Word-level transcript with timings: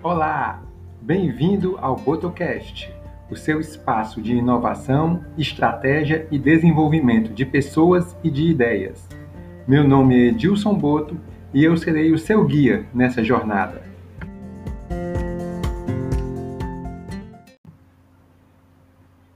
Olá, 0.00 0.62
bem-vindo 1.02 1.76
ao 1.78 1.96
Botocast, 1.96 2.88
o 3.28 3.34
seu 3.34 3.58
espaço 3.58 4.22
de 4.22 4.32
inovação, 4.32 5.24
estratégia 5.36 6.28
e 6.30 6.38
desenvolvimento 6.38 7.34
de 7.34 7.44
pessoas 7.44 8.16
e 8.22 8.30
de 8.30 8.44
ideias. 8.44 9.08
Meu 9.66 9.82
nome 9.82 10.14
é 10.14 10.28
Edilson 10.28 10.72
Boto 10.78 11.18
e 11.52 11.64
eu 11.64 11.76
serei 11.76 12.12
o 12.12 12.18
seu 12.18 12.46
guia 12.46 12.86
nessa 12.94 13.24
jornada. 13.24 13.82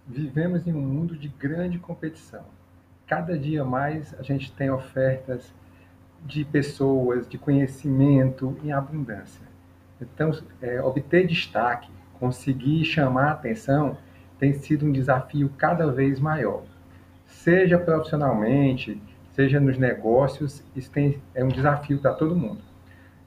Vivemos 0.06 0.64
em 0.64 0.72
um 0.72 0.80
mundo 0.80 1.16
de 1.16 1.26
grande 1.26 1.80
competição. 1.80 2.44
Cada 3.08 3.36
dia 3.36 3.64
mais 3.64 4.14
a 4.16 4.22
gente 4.22 4.52
tem 4.52 4.70
ofertas 4.70 5.52
de 6.24 6.44
pessoas, 6.44 7.28
de 7.28 7.36
conhecimento 7.36 8.56
em 8.62 8.70
abundância. 8.70 9.51
Então, 10.14 10.30
é, 10.60 10.80
obter 10.82 11.26
destaque, 11.26 11.90
conseguir 12.18 12.84
chamar 12.84 13.32
atenção, 13.32 13.96
tem 14.38 14.52
sido 14.52 14.86
um 14.86 14.92
desafio 14.92 15.50
cada 15.56 15.90
vez 15.90 16.18
maior. 16.18 16.62
Seja 17.26 17.78
profissionalmente, 17.78 19.00
seja 19.32 19.58
nos 19.58 19.78
negócios, 19.78 20.62
isso 20.74 20.90
tem, 20.90 21.20
é 21.34 21.44
um 21.44 21.48
desafio 21.48 21.98
para 21.98 22.12
todo 22.12 22.36
mundo. 22.36 22.60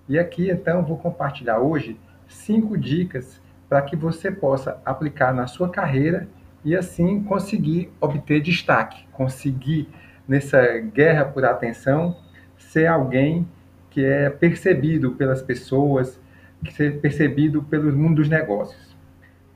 E 0.07 0.19
aqui, 0.19 0.49
então, 0.49 0.83
vou 0.83 0.97
compartilhar 0.97 1.59
hoje 1.59 1.99
cinco 2.27 2.77
dicas 2.77 3.41
para 3.67 3.81
que 3.81 3.95
você 3.95 4.31
possa 4.31 4.79
aplicar 4.85 5.33
na 5.33 5.47
sua 5.47 5.69
carreira 5.69 6.27
e 6.63 6.75
assim 6.75 7.23
conseguir 7.23 7.91
obter 7.99 8.41
destaque, 8.41 9.05
conseguir 9.11 9.89
nessa 10.27 10.77
guerra 10.79 11.25
por 11.25 11.45
atenção 11.45 12.17
ser 12.57 12.87
alguém 12.87 13.47
que 13.89 14.03
é 14.03 14.29
percebido 14.29 15.11
pelas 15.11 15.41
pessoas, 15.41 16.19
ser 16.71 16.99
percebido 16.99 17.63
pelo 17.63 17.91
mundo 17.91 18.15
dos 18.15 18.29
negócios. 18.29 18.95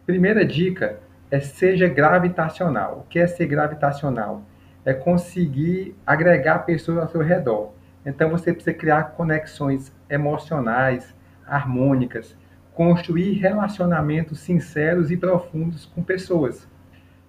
Primeira 0.05 0.45
dica 0.45 0.99
é 1.31 1.39
seja 1.39 1.87
gravitacional. 1.87 2.99
O 3.05 3.09
que 3.09 3.19
é 3.19 3.27
ser 3.27 3.45
gravitacional? 3.45 4.43
É 4.83 4.93
conseguir 4.93 5.95
agregar 6.05 6.59
pessoas 6.59 6.97
ao 6.97 7.09
seu 7.09 7.21
redor. 7.21 7.73
Então 8.05 8.29
você 8.29 8.53
precisa 8.53 8.73
criar 8.73 9.11
conexões 9.11 9.93
emocionais, 10.09 11.13
harmônicas, 11.45 12.35
construir 12.73 13.33
relacionamentos 13.33 14.39
sinceros 14.39 15.11
e 15.11 15.17
profundos 15.17 15.85
com 15.85 16.01
pessoas. 16.01 16.67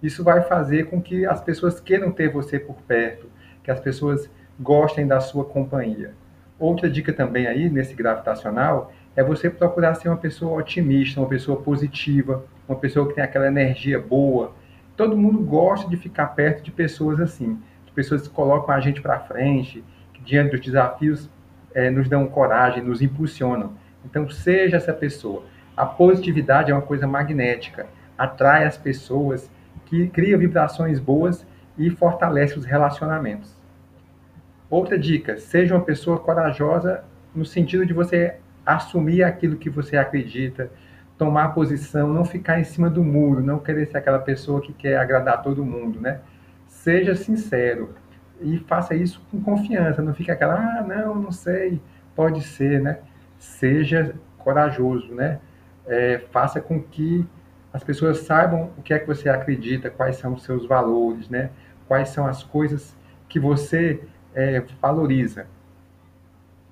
Isso 0.01 0.23
vai 0.23 0.41
fazer 0.41 0.85
com 0.85 1.01
que 1.01 1.25
as 1.25 1.41
pessoas 1.41 1.79
queiram 1.79 2.11
ter 2.11 2.29
você 2.29 2.57
por 2.57 2.77
perto, 2.83 3.29
que 3.63 3.69
as 3.69 3.79
pessoas 3.79 4.29
gostem 4.59 5.05
da 5.05 5.19
sua 5.19 5.45
companhia. 5.45 6.13
Outra 6.57 6.89
dica 6.89 7.11
também 7.11 7.47
aí, 7.47 7.69
nesse 7.69 7.93
gravitacional, 7.93 8.93
é 9.15 9.23
você 9.23 9.49
procurar 9.49 9.95
ser 9.95 10.09
uma 10.09 10.17
pessoa 10.17 10.57
otimista, 10.59 11.19
uma 11.19 11.27
pessoa 11.27 11.61
positiva, 11.61 12.45
uma 12.67 12.77
pessoa 12.77 13.07
que 13.07 13.15
tem 13.15 13.23
aquela 13.23 13.47
energia 13.47 13.99
boa. 13.99 14.53
Todo 14.95 15.17
mundo 15.17 15.39
gosta 15.39 15.89
de 15.89 15.97
ficar 15.97 16.27
perto 16.27 16.63
de 16.63 16.71
pessoas 16.71 17.19
assim, 17.19 17.59
de 17.85 17.91
pessoas 17.91 18.27
que 18.27 18.33
colocam 18.33 18.73
a 18.73 18.79
gente 18.79 19.01
para 19.01 19.19
frente, 19.19 19.83
que 20.13 20.21
diante 20.21 20.51
dos 20.51 20.61
desafios 20.61 21.29
é, 21.73 21.89
nos 21.89 22.07
dão 22.07 22.27
coragem, 22.27 22.83
nos 22.83 23.01
impulsionam. 23.01 23.73
Então, 24.05 24.29
seja 24.29 24.77
essa 24.77 24.93
pessoa. 24.93 25.43
A 25.75 25.85
positividade 25.85 26.71
é 26.71 26.73
uma 26.73 26.81
coisa 26.81 27.07
magnética, 27.07 27.87
atrai 28.17 28.65
as 28.65 28.77
pessoas, 28.77 29.49
que 29.85 30.07
cria 30.07 30.37
vibrações 30.37 30.99
boas 30.99 31.45
e 31.77 31.89
fortalece 31.89 32.57
os 32.57 32.65
relacionamentos. 32.65 33.53
Outra 34.69 34.97
dica, 34.97 35.37
seja 35.37 35.75
uma 35.75 35.83
pessoa 35.83 36.17
corajosa 36.17 37.03
no 37.35 37.45
sentido 37.45 37.85
de 37.85 37.93
você 37.93 38.37
assumir 38.65 39.23
aquilo 39.23 39.57
que 39.57 39.69
você 39.69 39.97
acredita, 39.97 40.71
tomar 41.17 41.49
posição, 41.49 42.11
não 42.11 42.25
ficar 42.25 42.59
em 42.59 42.63
cima 42.63 42.89
do 42.89 43.03
muro, 43.03 43.43
não 43.43 43.59
querer 43.59 43.87
ser 43.87 43.97
aquela 43.97 44.19
pessoa 44.19 44.61
que 44.61 44.73
quer 44.73 44.97
agradar 44.97 45.41
todo 45.41 45.63
mundo, 45.63 45.99
né? 45.99 46.19
Seja 46.67 47.15
sincero 47.15 47.93
e 48.39 48.57
faça 48.59 48.95
isso 48.95 49.21
com 49.29 49.41
confiança, 49.41 50.01
não 50.01 50.13
fique 50.13 50.31
aquela, 50.31 50.55
ah, 50.55 50.81
não, 50.81 51.15
não 51.15 51.31
sei, 51.31 51.79
pode 52.15 52.41
ser, 52.41 52.81
né? 52.81 52.99
Seja 53.37 54.15
corajoso, 54.37 55.13
né? 55.13 55.39
É, 55.85 56.19
faça 56.31 56.59
com 56.59 56.81
que 56.81 57.27
as 57.73 57.83
pessoas 57.83 58.19
saibam 58.19 58.71
o 58.77 58.81
que 58.81 58.93
é 58.93 58.99
que 58.99 59.07
você 59.07 59.29
acredita, 59.29 59.89
quais 59.89 60.17
são 60.17 60.33
os 60.33 60.43
seus 60.43 60.65
valores, 60.65 61.29
né? 61.29 61.51
Quais 61.87 62.09
são 62.09 62.25
as 62.25 62.43
coisas 62.43 62.97
que 63.29 63.39
você 63.39 64.01
é, 64.33 64.61
valoriza. 64.81 65.45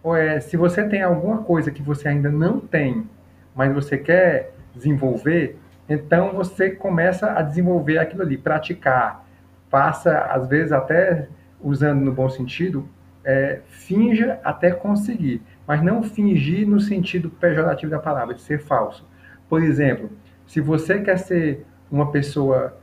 É, 0.03 0.39
se 0.39 0.55
você 0.55 0.83
tem 0.87 1.01
alguma 1.01 1.43
coisa 1.43 1.71
que 1.71 1.81
você 1.81 2.07
ainda 2.07 2.29
não 2.29 2.59
tem, 2.59 3.07
mas 3.53 3.73
você 3.73 3.97
quer 3.97 4.53
desenvolver, 4.73 5.57
então 5.87 6.33
você 6.33 6.69
começa 6.69 7.31
a 7.31 7.41
desenvolver 7.41 7.97
aquilo 7.97 8.21
ali, 8.21 8.37
praticar. 8.37 9.25
Faça, 9.69 10.17
às 10.19 10.47
vezes, 10.47 10.71
até 10.71 11.27
usando 11.61 12.01
no 12.01 12.11
bom 12.11 12.29
sentido, 12.29 12.87
é, 13.23 13.59
finja 13.67 14.39
até 14.43 14.71
conseguir, 14.71 15.41
mas 15.67 15.81
não 15.83 16.01
fingir 16.01 16.67
no 16.67 16.79
sentido 16.79 17.29
pejorativo 17.29 17.91
da 17.91 17.99
palavra, 17.99 18.33
de 18.33 18.41
ser 18.41 18.59
falso. 18.59 19.05
Por 19.49 19.61
exemplo, 19.61 20.09
se 20.47 20.61
você 20.61 20.99
quer 20.99 21.17
ser 21.17 21.65
uma 21.91 22.11
pessoa 22.11 22.77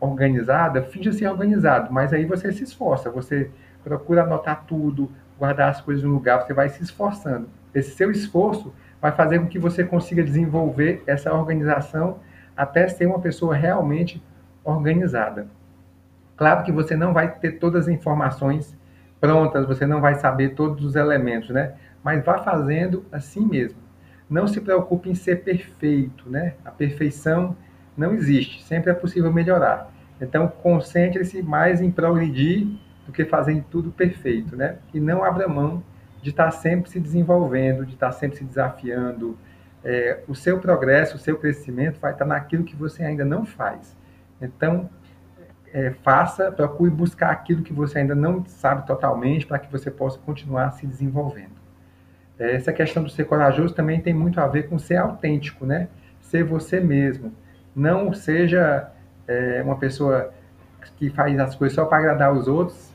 organizada, 0.00 0.82
finja 0.82 1.12
ser 1.12 1.28
organizado, 1.28 1.92
mas 1.92 2.12
aí 2.12 2.24
você 2.24 2.50
se 2.52 2.64
esforça, 2.64 3.10
você 3.10 3.50
procura 3.84 4.22
anotar 4.22 4.64
tudo, 4.66 5.10
guardar 5.42 5.70
as 5.70 5.80
coisas 5.80 6.04
no 6.04 6.12
lugar, 6.12 6.40
você 6.40 6.54
vai 6.54 6.68
se 6.68 6.80
esforçando. 6.84 7.48
Esse 7.74 7.96
seu 7.96 8.12
esforço 8.12 8.72
vai 9.00 9.10
fazer 9.10 9.40
com 9.40 9.48
que 9.48 9.58
você 9.58 9.82
consiga 9.82 10.22
desenvolver 10.22 11.02
essa 11.04 11.34
organização 11.34 12.20
até 12.56 12.86
ser 12.86 13.06
uma 13.06 13.18
pessoa 13.18 13.52
realmente 13.52 14.22
organizada. 14.62 15.48
Claro 16.36 16.62
que 16.62 16.70
você 16.70 16.94
não 16.94 17.12
vai 17.12 17.28
ter 17.28 17.58
todas 17.58 17.88
as 17.88 17.92
informações 17.92 18.78
prontas, 19.20 19.66
você 19.66 19.84
não 19.84 20.00
vai 20.00 20.14
saber 20.14 20.50
todos 20.50 20.84
os 20.84 20.94
elementos, 20.94 21.50
né? 21.50 21.74
Mas 22.04 22.24
vá 22.24 22.38
fazendo 22.38 23.04
assim 23.10 23.44
mesmo. 23.44 23.80
Não 24.30 24.46
se 24.46 24.60
preocupe 24.60 25.10
em 25.10 25.14
ser 25.16 25.42
perfeito, 25.42 26.30
né? 26.30 26.54
A 26.64 26.70
perfeição 26.70 27.56
não 27.96 28.14
existe, 28.14 28.62
sempre 28.62 28.92
é 28.92 28.94
possível 28.94 29.32
melhorar. 29.32 29.90
Então, 30.20 30.46
concentre-se 30.46 31.42
mais 31.42 31.82
em 31.82 31.90
progredir 31.90 32.68
do 33.06 33.12
que 33.12 33.24
fazer 33.24 33.64
tudo 33.70 33.90
perfeito, 33.90 34.56
né? 34.56 34.76
E 34.92 35.00
não 35.00 35.24
abra 35.24 35.48
mão 35.48 35.82
de 36.22 36.30
estar 36.30 36.50
sempre 36.52 36.90
se 36.90 37.00
desenvolvendo, 37.00 37.84
de 37.84 37.94
estar 37.94 38.12
sempre 38.12 38.38
se 38.38 38.44
desafiando. 38.44 39.36
É, 39.84 40.20
o 40.28 40.34
seu 40.34 40.60
progresso, 40.60 41.16
o 41.16 41.18
seu 41.18 41.36
crescimento 41.36 41.98
vai 42.00 42.12
estar 42.12 42.24
naquilo 42.24 42.62
que 42.62 42.76
você 42.76 43.02
ainda 43.02 43.24
não 43.24 43.44
faz. 43.44 43.96
Então, 44.40 44.88
é, 45.72 45.90
faça, 45.90 46.52
procure 46.52 46.90
buscar 46.90 47.30
aquilo 47.30 47.62
que 47.62 47.72
você 47.72 47.98
ainda 47.98 48.14
não 48.14 48.44
sabe 48.44 48.86
totalmente 48.86 49.46
para 49.46 49.58
que 49.58 49.70
você 49.70 49.90
possa 49.90 50.18
continuar 50.18 50.70
se 50.72 50.86
desenvolvendo. 50.86 51.60
É, 52.38 52.54
essa 52.54 52.72
questão 52.72 53.02
do 53.02 53.10
ser 53.10 53.24
corajoso 53.24 53.74
também 53.74 54.00
tem 54.00 54.14
muito 54.14 54.40
a 54.40 54.46
ver 54.46 54.68
com 54.68 54.78
ser 54.78 54.96
autêntico, 54.96 55.66
né? 55.66 55.88
Ser 56.20 56.44
você 56.44 56.78
mesmo. 56.78 57.32
Não 57.74 58.12
seja 58.12 58.90
é, 59.26 59.60
uma 59.64 59.76
pessoa 59.76 60.32
que 60.96 61.10
faz 61.10 61.38
as 61.40 61.56
coisas 61.56 61.74
só 61.74 61.84
para 61.84 61.98
agradar 61.98 62.32
os 62.32 62.46
outros 62.46 62.91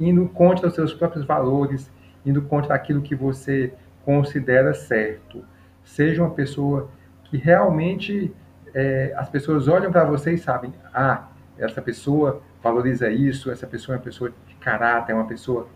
indo 0.00 0.26
contra 0.30 0.66
os 0.66 0.74
seus 0.74 0.94
próprios 0.94 1.24
valores, 1.24 1.90
indo 2.24 2.42
contra 2.42 2.74
aquilo 2.74 3.02
que 3.02 3.14
você 3.14 3.72
considera 4.04 4.72
certo. 4.74 5.44
Seja 5.84 6.22
uma 6.22 6.30
pessoa 6.30 6.90
que 7.24 7.36
realmente 7.36 8.34
é, 8.74 9.12
as 9.16 9.28
pessoas 9.28 9.68
olham 9.68 9.92
para 9.92 10.04
você 10.04 10.32
e 10.32 10.38
sabem, 10.38 10.72
ah, 10.92 11.28
essa 11.58 11.82
pessoa 11.82 12.42
valoriza 12.62 13.10
isso, 13.10 13.50
essa 13.50 13.66
pessoa 13.66 13.96
é 13.96 13.98
uma 13.98 14.04
pessoa 14.04 14.32
de 14.46 14.54
caráter, 14.56 15.12
é 15.12 15.14
uma 15.14 15.26
pessoa 15.26 15.68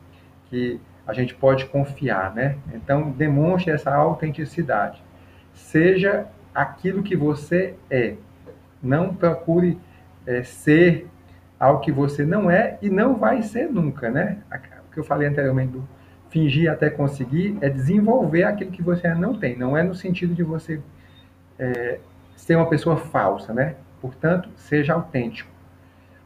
que 0.46 0.80
a 1.06 1.12
gente 1.12 1.34
pode 1.34 1.66
confiar, 1.66 2.34
né? 2.34 2.56
Então, 2.72 3.10
demonstre 3.10 3.70
essa 3.70 3.94
autenticidade. 3.94 5.02
Seja 5.52 6.26
aquilo 6.54 7.02
que 7.02 7.14
você 7.14 7.75
é. 7.90 8.14
Não 8.82 9.14
procure 9.14 9.78
é, 10.26 10.43
ser 10.43 11.08
ao 11.58 11.80
que 11.80 11.92
você 11.92 12.24
não 12.24 12.50
é 12.50 12.78
e 12.82 12.90
não 12.90 13.16
vai 13.16 13.42
ser 13.42 13.70
nunca, 13.70 14.10
né? 14.10 14.38
O 14.88 14.92
que 14.92 14.98
eu 14.98 15.04
falei 15.04 15.28
anteriormente 15.28 15.72
do 15.72 15.88
fingir 16.30 16.70
até 16.70 16.90
conseguir 16.90 17.56
é 17.60 17.68
desenvolver 17.68 18.42
aquilo 18.42 18.70
que 18.72 18.82
você 18.82 19.14
não 19.14 19.38
tem. 19.38 19.56
Não 19.56 19.76
é 19.76 19.82
no 19.82 19.94
sentido 19.94 20.34
de 20.34 20.42
você 20.42 20.80
é, 21.58 22.00
ser 22.36 22.56
uma 22.56 22.68
pessoa 22.68 22.96
falsa, 22.96 23.54
né? 23.54 23.76
Portanto, 24.00 24.48
seja 24.56 24.94
autêntico. 24.94 25.50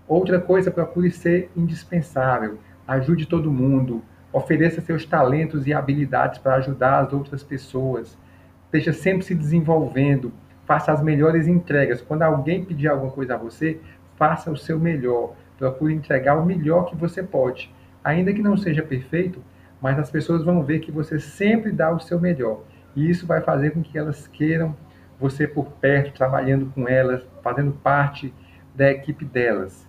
Outra 0.06 0.40
coisa, 0.40 0.70
procure 0.70 1.10
ser 1.10 1.50
indispensável. 1.54 2.58
Ajude 2.86 3.26
todo 3.26 3.52
mundo. 3.52 4.02
Ofereça 4.32 4.80
seus 4.80 5.04
talentos 5.04 5.66
e 5.66 5.74
habilidades 5.74 6.38
para 6.38 6.54
ajudar 6.54 7.00
as 7.00 7.12
outras 7.12 7.42
pessoas. 7.42 8.16
Esteja 8.64 8.94
sempre 8.94 9.26
se 9.26 9.34
desenvolvendo. 9.34 10.32
Faça 10.64 10.90
as 10.90 11.02
melhores 11.02 11.46
entregas. 11.46 12.00
Quando 12.00 12.22
alguém 12.22 12.64
pedir 12.64 12.88
alguma 12.88 13.12
coisa 13.12 13.34
a 13.34 13.38
você, 13.38 13.78
faça 14.18 14.50
o 14.50 14.56
seu 14.56 14.78
melhor, 14.78 15.34
procure 15.56 15.94
entregar 15.94 16.36
o 16.36 16.44
melhor 16.44 16.84
que 16.86 16.96
você 16.96 17.22
pode. 17.22 17.72
Ainda 18.02 18.32
que 18.34 18.42
não 18.42 18.56
seja 18.56 18.82
perfeito, 18.82 19.42
mas 19.80 19.98
as 19.98 20.10
pessoas 20.10 20.44
vão 20.44 20.62
ver 20.62 20.80
que 20.80 20.90
você 20.90 21.18
sempre 21.20 21.70
dá 21.70 21.90
o 21.90 22.00
seu 22.00 22.20
melhor. 22.20 22.62
E 22.96 23.08
isso 23.08 23.26
vai 23.26 23.40
fazer 23.40 23.70
com 23.70 23.82
que 23.82 23.96
elas 23.96 24.26
queiram 24.26 24.76
você 25.20 25.46
por 25.46 25.66
perto, 25.72 26.12
trabalhando 26.12 26.66
com 26.74 26.88
elas, 26.88 27.24
fazendo 27.42 27.72
parte 27.72 28.34
da 28.74 28.90
equipe 28.90 29.24
delas. 29.24 29.86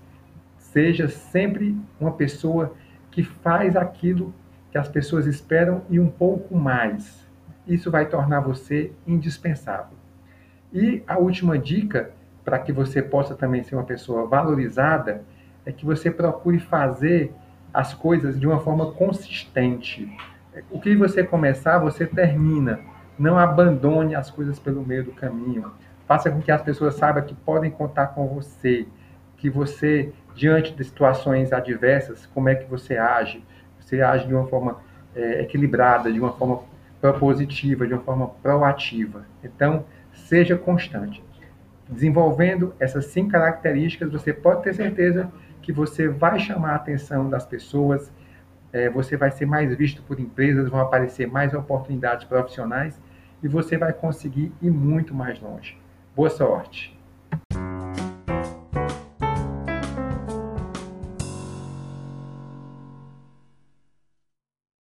Seja 0.58 1.08
sempre 1.08 1.76
uma 2.00 2.12
pessoa 2.12 2.74
que 3.12 3.24
faz 3.24 3.76
aquilo 3.76 4.34
que 4.72 4.78
as 4.78 4.88
pessoas 4.88 5.26
esperam 5.26 5.82
e 5.90 6.00
um 6.00 6.10
pouco 6.10 6.56
mais. 6.56 7.28
Isso 7.68 7.90
vai 7.90 8.06
tornar 8.08 8.42
você 8.42 8.92
indispensável. 9.06 9.98
E 10.72 11.04
a 11.08 11.18
última 11.18 11.58
dica, 11.58 12.12
para 12.50 12.58
que 12.58 12.72
você 12.72 13.00
possa 13.00 13.36
também 13.36 13.62
ser 13.62 13.76
uma 13.76 13.84
pessoa 13.84 14.26
valorizada, 14.26 15.22
é 15.64 15.72
que 15.72 15.86
você 15.86 16.10
procure 16.10 16.58
fazer 16.58 17.32
as 17.72 17.94
coisas 17.94 18.40
de 18.40 18.48
uma 18.48 18.60
forma 18.60 18.92
consistente. 18.94 20.12
O 20.72 20.82
que 20.82 20.96
você 20.96 21.24
começar, 21.24 21.78
você 21.78 22.08
termina. 22.08 22.80
Não 23.20 23.38
abandone 23.38 24.16
as 24.16 24.32
coisas 24.32 24.58
pelo 24.58 24.84
meio 24.84 25.04
do 25.04 25.12
caminho. 25.12 25.72
Faça 26.08 26.32
com 26.32 26.42
que 26.42 26.52
as 26.52 26.60
pessoas 26.64 26.96
saibam 26.96 27.22
que 27.24 27.36
podem 27.36 27.70
contar 27.70 28.08
com 28.08 28.28
você, 28.28 28.88
que 29.38 29.48
você, 29.48 30.12
diante 30.34 30.74
de 30.74 30.84
situações 30.84 31.54
adversas, 31.54 32.26
como 32.34 32.50
é 32.50 32.56
que 32.56 32.68
você 32.68 32.98
age. 32.98 33.44
Você 33.80 34.02
age 34.02 34.26
de 34.26 34.34
uma 34.34 34.48
forma 34.48 34.78
é, 35.16 35.44
equilibrada, 35.44 36.12
de 36.12 36.20
uma 36.20 36.34
forma 36.34 36.62
propositiva, 37.00 37.86
de 37.86 37.94
uma 37.94 38.02
forma 38.02 38.28
proativa. 38.42 39.24
Então, 39.44 39.86
seja 40.12 40.58
constante. 40.58 41.29
Desenvolvendo 41.90 42.74
essas 42.80 43.06
cinco 43.08 43.32
características, 43.32 44.12
você 44.12 44.32
pode 44.32 44.64
ter 44.64 44.76
certeza 44.76 45.32
que 45.62 45.74
você 45.74 46.08
vai 46.08 46.40
chamar 46.40 46.72
a 46.72 46.76
atenção 46.76 47.30
das 47.30 47.46
pessoas, 47.46 48.14
é, 48.72 48.90
você 48.90 49.18
vai 49.18 49.32
ser 49.32 49.46
mais 49.46 49.76
visto 49.76 50.04
por 50.04 50.20
empresas, 50.20 50.70
vão 50.70 50.80
aparecer 50.80 51.28
mais 51.28 51.54
oportunidades 51.54 52.26
profissionais 52.26 53.00
e 53.42 53.48
você 53.48 53.78
vai 53.78 53.92
conseguir 53.92 54.52
ir 54.62 54.70
muito 54.70 55.14
mais 55.16 55.40
longe. 55.42 55.78
Boa 56.16 56.30
sorte! 56.30 56.99